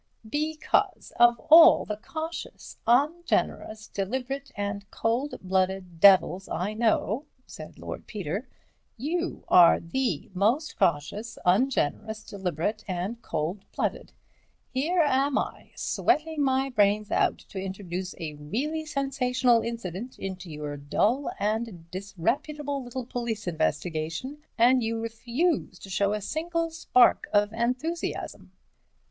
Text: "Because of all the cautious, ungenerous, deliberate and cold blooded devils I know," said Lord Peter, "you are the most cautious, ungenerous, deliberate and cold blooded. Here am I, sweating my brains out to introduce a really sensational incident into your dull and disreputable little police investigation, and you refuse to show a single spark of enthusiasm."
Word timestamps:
"Because 0.27 1.13
of 1.19 1.39
all 1.51 1.85
the 1.85 1.95
cautious, 1.97 2.75
ungenerous, 2.87 3.87
deliberate 3.87 4.51
and 4.55 4.89
cold 4.89 5.35
blooded 5.43 5.99
devils 5.99 6.49
I 6.49 6.73
know," 6.73 7.27
said 7.45 7.77
Lord 7.77 8.07
Peter, 8.07 8.47
"you 8.97 9.43
are 9.47 9.79
the 9.79 10.31
most 10.33 10.75
cautious, 10.79 11.37
ungenerous, 11.45 12.23
deliberate 12.23 12.83
and 12.87 13.21
cold 13.21 13.63
blooded. 13.75 14.11
Here 14.71 15.01
am 15.01 15.37
I, 15.37 15.69
sweating 15.75 16.41
my 16.41 16.71
brains 16.71 17.11
out 17.11 17.37
to 17.37 17.61
introduce 17.61 18.15
a 18.19 18.33
really 18.33 18.87
sensational 18.87 19.61
incident 19.61 20.17
into 20.17 20.49
your 20.49 20.77
dull 20.77 21.31
and 21.37 21.91
disreputable 21.91 22.83
little 22.83 23.05
police 23.05 23.45
investigation, 23.45 24.39
and 24.57 24.81
you 24.81 24.99
refuse 24.99 25.77
to 25.77 25.91
show 25.91 26.13
a 26.13 26.21
single 26.21 26.71
spark 26.71 27.29
of 27.31 27.53
enthusiasm." 27.53 28.51